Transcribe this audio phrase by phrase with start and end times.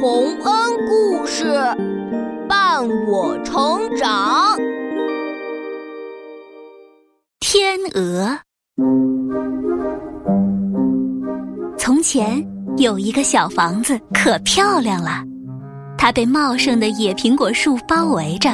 [0.00, 0.54] 洪恩
[0.88, 1.44] 故事
[2.48, 4.56] 伴我成长。
[7.40, 8.38] 天鹅。
[11.76, 15.24] 从前有一个小房子，可漂亮了。
[15.96, 18.50] 它被茂盛的野苹果树包围着，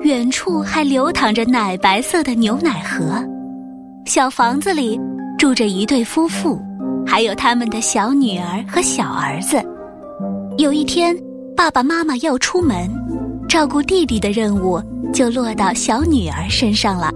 [0.00, 3.24] 远处还流淌着奶白色的牛奶河。
[4.06, 5.00] 小房子里
[5.38, 6.60] 住着一对夫妇，
[7.06, 9.64] 还有他们的小女儿和小儿子。
[10.58, 11.16] 有一天，
[11.56, 12.90] 爸爸妈妈要出门，
[13.48, 14.82] 照顾弟弟的任务
[15.14, 17.12] 就落到小女儿身上了。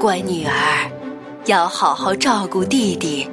[0.00, 0.90] 乖女儿，
[1.44, 3.28] 要好好照顾弟弟，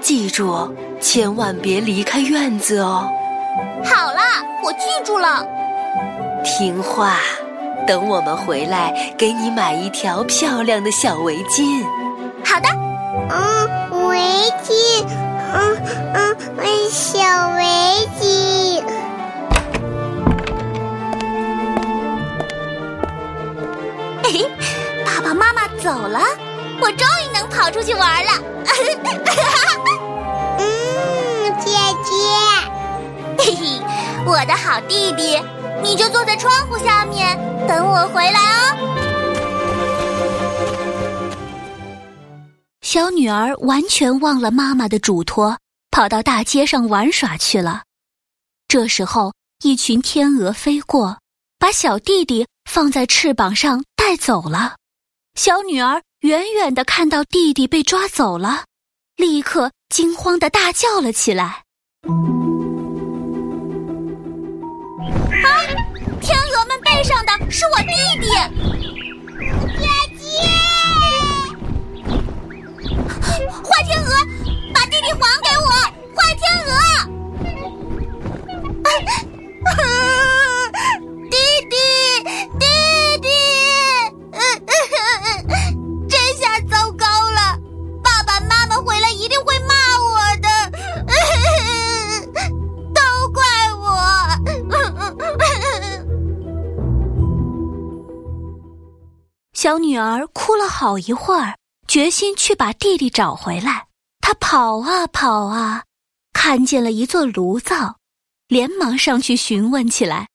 [0.00, 0.66] 记住，
[0.98, 3.06] 千万别离开院子哦。
[3.84, 4.20] 好了，
[4.64, 5.46] 我记住了。
[6.42, 7.18] 听话，
[7.86, 11.84] 等我们回来，给你买一条漂亮的小围巾。
[12.42, 12.83] 好的。
[13.34, 14.16] 嗯，围
[14.62, 14.72] 巾。
[15.52, 15.56] 嗯
[16.14, 16.36] 嗯，
[16.90, 17.18] 小
[17.56, 17.62] 围
[18.20, 18.22] 巾。
[24.22, 24.38] 嘿嘿，
[25.04, 26.20] 爸爸妈妈走了，
[26.80, 28.30] 我终于能跑出去玩了。
[30.58, 30.62] 嗯，
[31.58, 31.70] 姐
[32.04, 32.10] 姐。
[33.38, 33.62] 嘿嘿，
[34.24, 35.42] 我的好弟弟，
[35.82, 37.36] 你就坐在窗户下面
[37.68, 39.03] 等我回来哦。
[42.94, 45.58] 小女儿完全忘了妈妈的嘱托，
[45.90, 47.82] 跑到大街上玩耍去了。
[48.68, 51.18] 这时候，一群天鹅飞过，
[51.58, 54.76] 把小弟弟放在翅膀上带走了。
[55.34, 58.62] 小女儿远远的看到弟弟被抓走了，
[59.16, 61.64] 立刻惊慌的大叫了起来。
[65.42, 65.50] 啊！
[66.20, 68.28] 天鹅们背上的是我弟弟，
[75.04, 75.68] 你还给我！
[76.16, 76.72] 坏天鹅！
[81.30, 81.36] 弟
[81.68, 81.76] 弟，
[82.58, 82.64] 弟
[83.20, 83.28] 弟！
[86.08, 87.38] 这下糟糕了，
[88.02, 90.48] 爸爸妈妈回来一定会骂我的，
[92.94, 93.00] 都
[93.32, 93.44] 怪
[93.78, 93.84] 我。
[99.52, 101.54] 小女儿哭了好一会儿。
[101.86, 103.88] 决心去把弟弟找回来，
[104.34, 105.82] 跑啊跑啊，
[106.32, 107.96] 看见了一座炉灶，
[108.48, 110.28] 连忙上去询问起来：“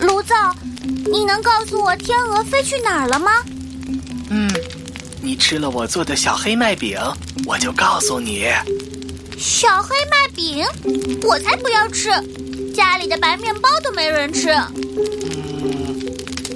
[0.00, 0.54] 炉灶，
[1.10, 3.42] 你能告诉我天鹅飞去哪儿了吗
[4.30, 4.50] ？”“嗯，
[5.22, 6.98] 你吃了我做的小黑麦饼，
[7.46, 8.46] 我就告诉你。
[9.38, 10.64] ”“小黑麦饼，
[11.22, 12.10] 我才不要吃，
[12.74, 14.50] 家里的白面包都没人吃。
[15.22, 16.00] ”“嗯，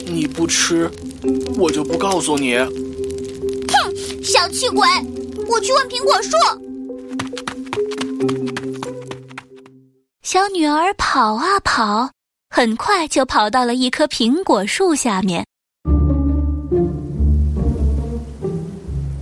[0.06, 0.90] 你不吃。”
[1.56, 2.56] 我就不告诉你。
[4.32, 4.88] 哼，小气鬼！
[5.46, 6.30] 我去问苹果树。
[10.22, 12.10] 小女儿跑啊跑，
[12.48, 15.44] 很快就跑到了一棵苹果树下面。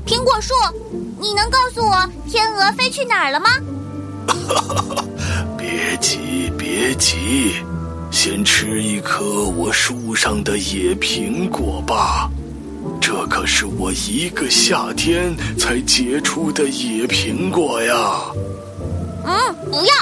[0.07, 0.55] 苹果树，
[1.21, 3.49] 你能告诉我天鹅飞去哪儿了吗？
[5.59, 7.55] 别急，别急。
[8.13, 12.29] 先吃一颗我树上的野苹果吧，
[13.21, 17.95] 这可是我一个夏天才结出的野苹果呀。
[19.27, 19.93] 嗯，不要，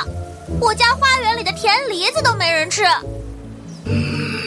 [0.61, 2.85] 我家花园里的甜梨子都没人吃。
[3.87, 4.39] 嗯，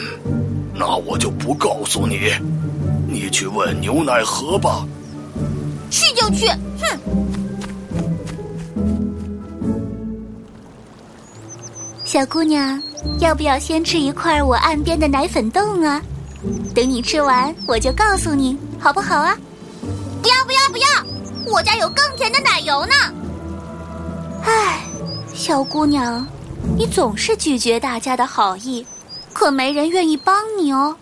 [0.74, 2.32] 那我就不告诉你，
[3.06, 4.86] 你去问牛奶盒吧。
[5.90, 6.46] 去就去，
[6.80, 6.98] 哼。
[12.04, 12.82] 小姑娘，
[13.20, 16.00] 要不要先吃一块我岸边的奶粉冻啊？
[16.74, 19.36] 等你吃完，我就告诉你，好不好啊？
[20.22, 21.52] 不要不要不要！
[21.52, 22.92] 我家有更甜的奶油呢。
[24.44, 24.84] 唉，
[25.34, 26.26] 小姑娘，
[26.76, 28.86] 你总是拒绝大家的好意，
[29.32, 30.96] 可没人愿意帮你哦。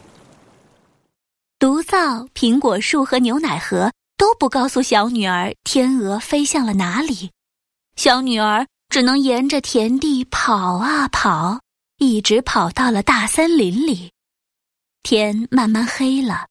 [1.59, 7.31] 毒灶、苹果树和牛奶盒都不告诉小女儿天鹅飞向了哪里，
[7.97, 8.67] 小女儿。
[8.91, 11.61] 只能沿着田地跑啊跑，
[11.99, 14.11] 一直跑到了大森林里。
[15.03, 16.47] 天慢慢黑了，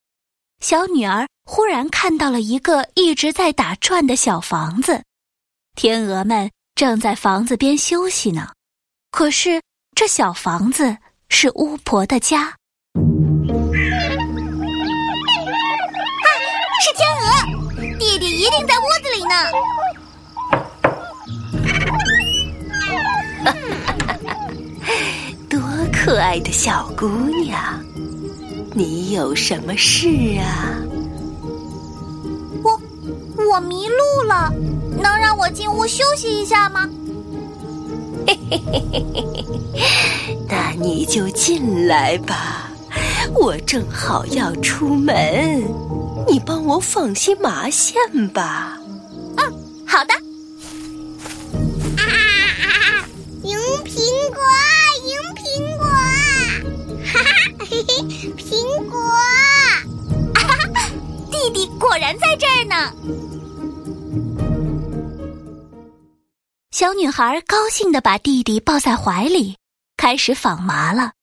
[0.60, 5.04] 小女儿忽然看到了一个一直在打转的小房子，
[5.76, 8.50] 天鹅们正在房子边休息呢。
[9.12, 9.62] 可是
[9.96, 10.98] 这小房子
[11.30, 12.42] 是巫婆的家。
[12.44, 12.56] 啊，
[16.82, 17.30] 是天鹅，
[18.00, 19.36] 弟弟一定在屋子里呢。
[23.46, 23.54] 哈，
[25.50, 25.62] 多
[25.94, 27.08] 可爱的小姑
[27.44, 27.82] 娘！
[28.74, 30.08] 你有什么事
[30.40, 30.80] 啊？
[32.64, 32.80] 我
[33.46, 34.54] 我迷路了，
[35.02, 36.90] 能让我进屋休息一下吗？
[38.28, 39.26] 嘿嘿嘿嘿嘿
[39.74, 42.70] 嘿，那你就进来吧，
[43.34, 45.64] 我正好要出门，
[46.28, 47.96] 你帮我纺些麻线
[48.30, 48.78] 吧。
[49.38, 49.54] 嗯，
[49.86, 50.14] 好的。
[51.98, 52.06] 啊啊
[52.64, 53.06] 啊！
[53.44, 53.98] 赢苹
[54.34, 54.44] 果，
[61.80, 62.94] 果然在这儿呢。
[66.72, 69.58] 小女孩高兴的把弟弟抱在怀里，
[69.98, 71.14] 开始纺麻了。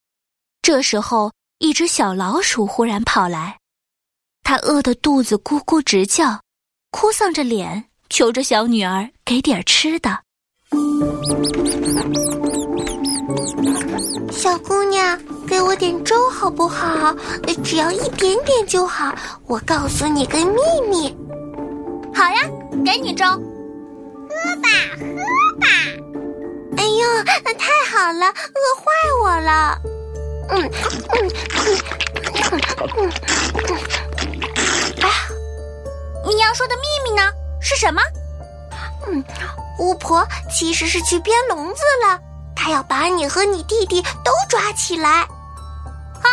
[0.62, 3.58] 这时候，一只小老鼠忽然跑来，
[4.43, 6.41] 它饿得肚子咕咕直叫，
[6.91, 10.23] 哭丧着脸，求着小女儿给点吃的。
[14.31, 17.15] 小姑娘，给我点粥好不好？
[17.65, 19.15] 只要一点点就好。
[19.47, 21.17] 我告诉你个秘密。
[22.15, 22.41] 好呀，
[22.85, 23.25] 给你粥。
[23.27, 24.69] 喝吧，
[24.99, 25.05] 喝
[25.61, 25.67] 吧！
[26.77, 27.25] 哎呦，
[27.59, 28.85] 太好了，饿坏
[29.23, 29.79] 我了。
[30.49, 31.31] 嗯嗯
[32.53, 32.61] 嗯
[32.99, 33.11] 嗯
[35.00, 35.09] 哎呀，
[36.27, 37.23] 你要说的秘密呢？
[37.61, 38.00] 是什么？
[39.09, 39.25] 嗯，
[39.79, 42.21] 巫婆其实是去编笼子了，
[42.66, 45.20] 他要把你和你弟弟都抓起来。
[45.20, 46.26] 啊，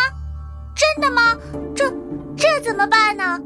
[0.75, 1.37] 真的吗？
[1.75, 1.87] 这
[2.35, 3.39] 这怎么办呢？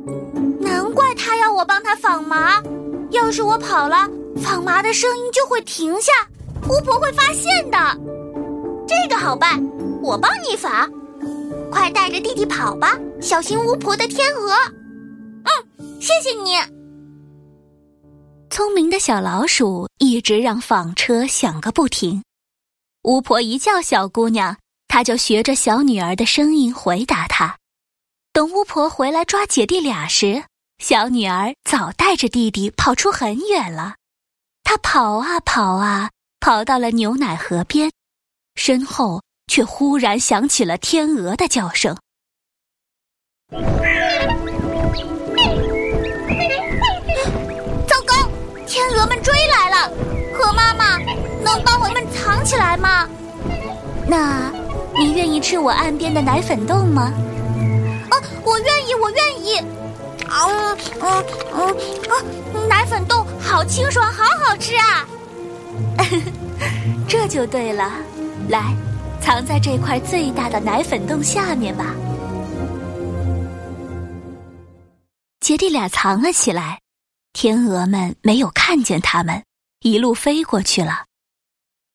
[0.62, 2.64] 难怪他要我帮他纺麻。
[3.12, 4.08] 要是我跑了，
[4.42, 6.14] 纺麻的声音就会停下，
[6.70, 7.78] 巫婆会发现的。
[8.88, 9.62] 这个好办，
[10.02, 10.90] 我帮你纺。
[11.70, 14.54] 快带着弟弟跑吧，小心巫婆的天鹅。
[15.44, 16.56] 嗯，谢谢你。
[18.50, 22.24] 聪明的小老鼠一直让纺车响个不停。
[23.08, 24.58] 巫婆一叫小姑娘，
[24.90, 27.58] 她就学着小女儿的声音回答她。
[28.34, 30.44] 等巫婆回来抓姐弟俩时，
[30.80, 33.96] 小女儿早带着弟弟跑出很远了，
[34.62, 36.12] 她跑啊跑啊，
[36.42, 37.90] 跑到了牛奶河边，
[38.56, 41.98] 身后却忽然响起了天鹅的叫声。
[52.48, 53.06] 起来吗？
[54.08, 54.50] 那，
[54.98, 57.12] 你愿意吃我岸边的奶粉冻吗？
[58.10, 58.16] 啊，
[58.46, 59.62] 我愿意，我愿意。
[60.30, 61.68] 嗯嗯嗯
[62.08, 62.16] 啊！
[62.70, 65.06] 奶粉冻好清爽，好好吃啊！
[67.06, 67.92] 这就对了，
[68.48, 68.74] 来，
[69.22, 71.94] 藏在这块最大的奶粉洞下面吧。
[75.42, 76.80] 姐弟俩藏了起来，
[77.34, 79.44] 天鹅们没有看见他们，
[79.82, 81.07] 一路飞过去了。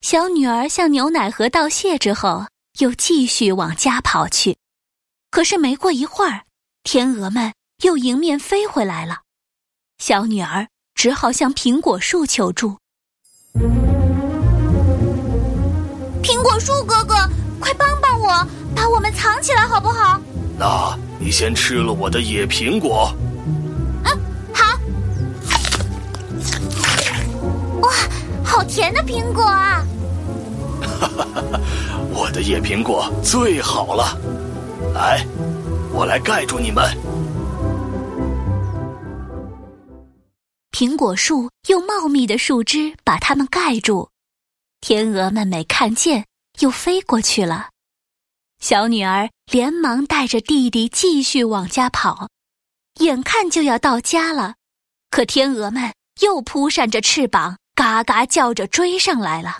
[0.03, 2.45] 小女儿向牛奶盒道谢之后，
[2.79, 4.57] 又继续往家跑去。
[5.31, 6.41] 可是没过一会儿，
[6.83, 7.53] 天鹅们。
[7.83, 9.21] 又迎面飞回来了，
[9.97, 12.77] 小女儿只好向苹果树求助。
[16.21, 17.15] 苹果树哥哥，
[17.59, 20.21] 快帮帮我，把我们藏起来好不好？
[20.57, 23.13] 那你先吃了我的野苹果。
[24.05, 24.17] 嗯，
[24.53, 24.79] 好。
[27.81, 27.91] 哇，
[28.45, 29.83] 好甜的苹果啊！
[31.07, 31.59] 哈哈哈，
[32.11, 34.17] 我的野苹果最好了。
[34.93, 35.25] 来，
[35.91, 36.83] 我来盖住你们。
[40.71, 44.09] 苹果树用茂密的树枝把它们盖住，
[44.81, 46.25] 天鹅们没看见，
[46.59, 47.69] 又飞过去了。
[48.59, 52.27] 小女儿连忙带着弟弟继续往家跑，
[52.99, 54.55] 眼看就要到家了，
[55.11, 59.59] 可天鹅们又扑扇着翅膀，嘎嘎叫着追上来了。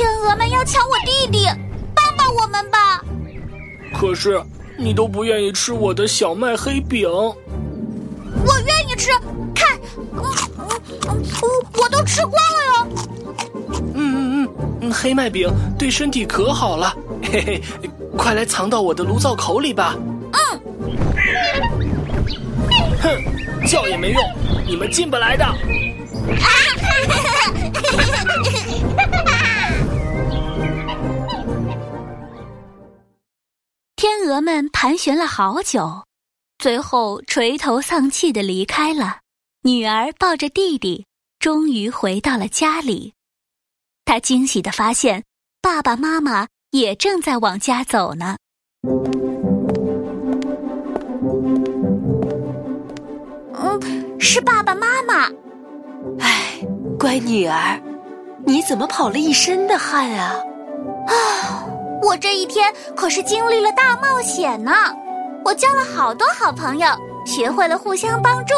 [0.00, 1.46] 天鹅们要抢我弟弟，
[1.94, 3.04] 帮帮我们吧！
[3.92, 4.42] 可是
[4.78, 7.06] 你都不愿意吃我的小麦黑饼。
[7.06, 7.34] 我
[8.64, 9.10] 愿意吃，
[9.54, 9.78] 看，
[10.14, 10.24] 嗯
[10.56, 10.66] 嗯
[11.06, 11.22] 嗯，
[11.74, 12.88] 我都吃光了哟。
[13.92, 14.48] 嗯嗯
[14.80, 17.62] 嗯，黑麦饼对身体可好了，嘿嘿，
[18.16, 19.94] 快来藏到我的炉灶口里吧。
[20.32, 20.60] 嗯。
[23.02, 24.22] 哼，叫也没用，
[24.66, 25.44] 你们进不来的。
[28.42, 28.79] 天
[34.40, 36.02] 鹅们盘旋了好久，
[36.56, 39.18] 最后垂头丧气的离开了。
[39.64, 41.04] 女儿抱着弟弟，
[41.38, 43.12] 终于回到了家里。
[44.06, 45.24] 她惊喜的发现，
[45.60, 48.38] 爸爸妈妈也正在往家走呢。
[53.52, 55.26] 嗯，是爸爸妈妈。
[56.18, 56.66] 哎，
[56.98, 57.78] 乖女儿，
[58.46, 60.34] 你怎么跑了一身的汗啊？
[61.06, 61.66] 啊，
[62.02, 64.72] 我这一天可是经历了大冒险呢！
[65.44, 66.86] 我交了好多好朋友，
[67.24, 68.54] 学会了互相帮助，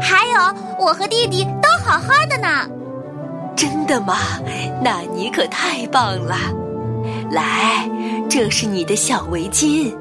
[0.00, 2.68] 还有我和弟弟都好好的呢。
[3.56, 4.16] 真的吗？
[4.82, 6.36] 那你可太棒了！
[7.30, 7.88] 来，
[8.28, 9.94] 这是你的小围巾。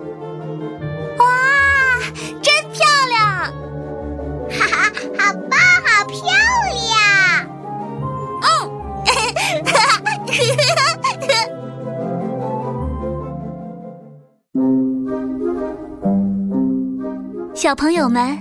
[17.75, 18.39] 小朋友们，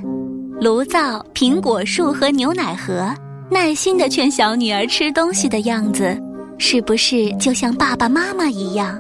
[0.61, 3.13] 炉灶、苹果树和牛奶盒。
[3.51, 6.17] 耐心的劝小女儿吃东西的样子，
[6.57, 8.97] 是不是就像爸爸妈妈一样？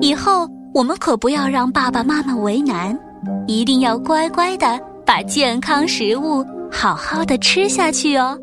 [0.00, 2.98] 以后我们可不要让爸爸妈妈为难，
[3.46, 8.38] 一定要乖乖的把健康食物好好的吃下去哦。